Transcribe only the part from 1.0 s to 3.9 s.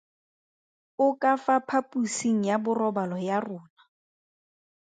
O ka fa phaposing ya borobalo ya rona.